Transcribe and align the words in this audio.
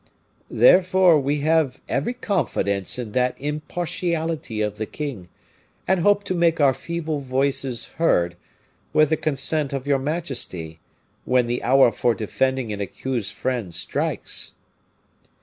"Therefore 0.49 1.19
we 1.19 1.41
have 1.41 1.79
every 1.87 2.15
confidence 2.15 2.97
in 2.97 3.11
that 3.11 3.35
impartiality 3.39 4.59
of 4.59 4.77
the 4.77 4.87
king, 4.87 5.29
and 5.87 5.99
hope 5.99 6.23
to 6.23 6.33
make 6.33 6.59
our 6.59 6.73
feeble 6.73 7.19
voices 7.19 7.89
heard, 8.01 8.35
with 8.93 9.11
the 9.11 9.15
consent 9.15 9.73
of 9.73 9.85
your 9.85 9.99
majesty, 9.99 10.79
when 11.23 11.45
the 11.45 11.61
hour 11.61 11.91
for 11.91 12.15
defending 12.15 12.73
an 12.73 12.81
accused 12.81 13.33
friend 13.35 13.75
strikes." 13.75 14.55